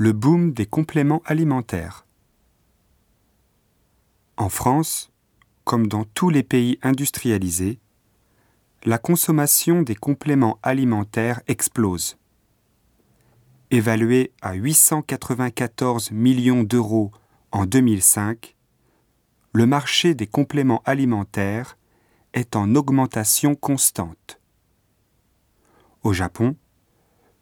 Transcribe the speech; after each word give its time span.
Le 0.00 0.12
boom 0.12 0.52
des 0.52 0.64
compléments 0.64 1.22
alimentaires. 1.24 2.06
En 4.36 4.48
France, 4.48 5.10
comme 5.64 5.88
dans 5.88 6.04
tous 6.04 6.30
les 6.30 6.44
pays 6.44 6.78
industrialisés, 6.84 7.80
la 8.84 8.98
consommation 8.98 9.82
des 9.82 9.96
compléments 9.96 10.60
alimentaires 10.62 11.40
explose. 11.48 12.16
Évaluée 13.72 14.30
à 14.40 14.54
894 14.54 16.12
millions 16.12 16.62
d'euros 16.62 17.10
en 17.50 17.66
2005, 17.66 18.54
le 19.52 19.66
marché 19.66 20.14
des 20.14 20.28
compléments 20.28 20.82
alimentaires 20.84 21.76
est 22.34 22.54
en 22.54 22.76
augmentation 22.76 23.56
constante. 23.56 24.40
Au 26.04 26.12
Japon, 26.12 26.54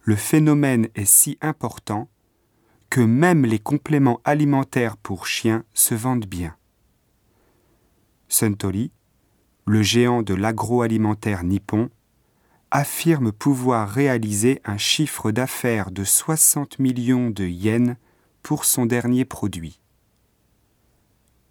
le 0.04 0.16
phénomène 0.16 0.88
est 0.94 1.04
si 1.04 1.36
important 1.42 2.08
que 2.90 3.00
même 3.00 3.44
les 3.44 3.58
compléments 3.58 4.20
alimentaires 4.24 4.96
pour 4.96 5.26
chiens 5.26 5.64
se 5.74 5.94
vendent 5.94 6.26
bien. 6.26 6.56
Suntory, 8.28 8.90
le 9.66 9.82
géant 9.82 10.22
de 10.22 10.34
l'agroalimentaire 10.34 11.44
nippon, 11.44 11.90
affirme 12.70 13.32
pouvoir 13.32 13.88
réaliser 13.88 14.60
un 14.64 14.76
chiffre 14.76 15.30
d'affaires 15.30 15.90
de 15.90 16.04
60 16.04 16.78
millions 16.78 17.30
de 17.30 17.44
yens 17.44 17.96
pour 18.42 18.64
son 18.64 18.86
dernier 18.86 19.24
produit. 19.24 19.80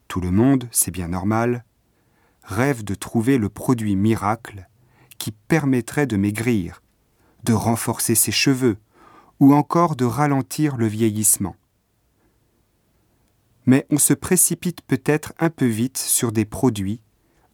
Tout 0.07 0.21
le 0.21 0.31
monde, 0.31 0.67
c'est 0.71 0.91
bien 0.91 1.07
normal, 1.07 1.65
rêve 2.43 2.83
de 2.83 2.95
trouver 2.95 3.37
le 3.37 3.49
produit 3.49 3.95
miracle 3.95 4.69
qui 5.17 5.31
permettrait 5.31 6.07
de 6.07 6.17
maigrir, 6.17 6.81
de 7.43 7.53
renforcer 7.53 8.15
ses 8.15 8.31
cheveux 8.31 8.77
ou 9.39 9.53
encore 9.53 9.95
de 9.95 10.05
ralentir 10.05 10.77
le 10.77 10.87
vieillissement. 10.87 11.55
Mais 13.65 13.85
on 13.89 13.97
se 13.97 14.13
précipite 14.13 14.81
peut-être 14.81 15.33
un 15.39 15.49
peu 15.49 15.65
vite 15.65 15.97
sur 15.97 16.31
des 16.31 16.45
produits 16.45 17.01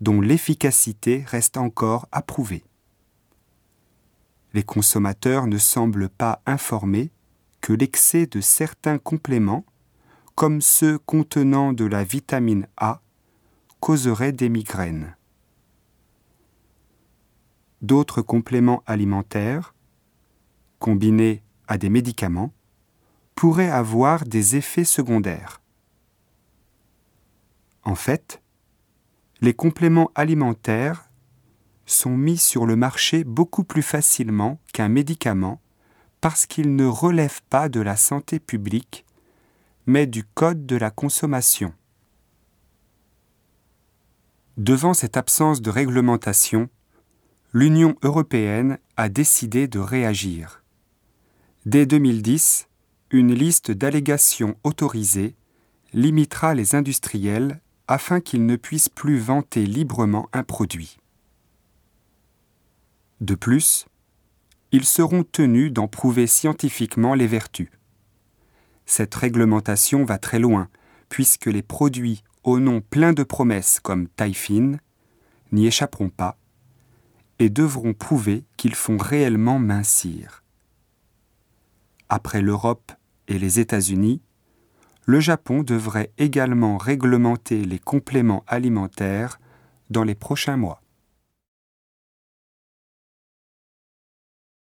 dont 0.02 0.20
l'efficacité 0.20 1.24
reste 1.28 1.58
encore 1.58 2.08
à 2.12 2.22
prouver. 2.22 2.64
Les 4.54 4.64
consommateurs 4.64 5.48
ne 5.48 5.58
semblent 5.58 6.10
pas 6.10 6.42
informés 6.46 7.12
que 7.62 7.72
l'excès 7.72 8.26
de 8.26 8.42
certains 8.42 8.98
compléments, 8.98 9.64
comme 10.36 10.62
ceux 10.62 10.98
contenant 10.98 11.72
de 11.72 11.86
la 11.86 12.04
vitamine 12.04 12.68
A, 12.78 13.02
causerait 13.80 14.32
des 14.32 14.50
migraines. 14.50 15.16
D'autres 17.82 18.22
compléments 18.22 18.84
alimentaires, 18.86 19.74
combinés 20.80 21.44
à 21.72 21.78
des 21.78 21.90
médicaments, 21.90 22.54
pourraient 23.34 23.70
avoir 23.70 24.26
des 24.26 24.58
effets 24.58 24.84
secondaires. 24.84 25.62
En 27.84 27.96
fait, 27.96 28.42
les 29.40 29.54
compléments 29.54 30.12
alimentaires 30.14 31.10
sont 31.86 32.18
mis 32.18 32.38
sur 32.38 32.66
le 32.66 32.76
marché 32.76 33.24
beaucoup 33.24 33.64
plus 33.64 33.84
facilement 33.84 34.60
qu'un 34.74 34.90
médicament 34.90 35.62
parce 36.20 36.46
qu'ils 36.46 36.76
ne 36.76 36.86
relèvent 36.86 37.42
pas 37.50 37.70
de 37.70 37.80
la 37.80 37.96
santé 37.96 38.42
publique, 38.42 39.06
mais 39.86 40.08
du 40.08 40.26
Code 40.26 40.66
de 40.66 40.76
la 40.76 40.92
consommation. 40.92 41.74
Devant 44.58 44.94
cette 44.94 45.16
absence 45.16 45.62
de 45.62 45.70
réglementation, 45.70 46.70
l'Union 47.54 47.96
européenne 48.04 48.78
a 48.98 49.08
décidé 49.08 49.70
de 49.70 49.80
réagir. 49.80 50.61
Dès 51.68 51.86
2010, 51.86 52.68
une 53.12 53.36
liste 53.36 53.70
d'allégations 53.70 54.56
autorisées 54.64 55.36
limitera 55.94 56.56
les 56.56 56.74
industriels 56.74 57.62
afin 57.88 58.20
qu'ils 58.20 58.48
ne 58.48 58.56
puissent 58.56 58.90
plus 58.90 59.20
vanter 59.20 59.68
librement 59.68 60.28
un 60.34 60.44
produit. 60.44 60.98
De 63.20 63.36
plus, 63.36 63.86
ils 64.72 64.86
seront 64.86 65.24
tenus 65.24 65.72
d'en 65.72 65.88
prouver 65.88 66.26
scientifiquement 66.26 67.14
les 67.14 67.28
vertus. 67.28 67.70
Cette 68.88 69.14
réglementation 69.14 70.04
va 70.04 70.18
très 70.18 70.40
loin, 70.40 70.68
puisque 71.10 71.46
les 71.46 71.62
produits 71.62 72.24
au 72.44 72.60
nom 72.60 72.82
plein 72.82 73.14
de 73.14 73.22
promesses 73.22 73.80
comme 73.80 74.08
Taïfin 74.08 74.78
n'y 75.52 75.68
échapperont 75.68 76.10
pas 76.10 76.40
et 77.38 77.50
devront 77.50 77.94
prouver 77.94 78.46
qu'ils 78.58 78.74
font 78.74 78.98
réellement 78.98 79.60
mincir. 79.60 80.42
Après 82.14 82.42
l'Europe 82.42 82.92
et 83.30 83.40
les 83.40 83.62
États-Unis, 83.62 84.22
le 85.06 85.22
Japon 85.22 85.64
devrait 85.64 86.12
également 86.18 86.78
réglementer 86.78 87.64
les 87.64 87.80
compléments 87.80 88.44
alimentaires 88.48 89.40
dans 89.90 90.04
les 90.04 90.14
prochains 90.14 90.58
mois. 90.58 90.82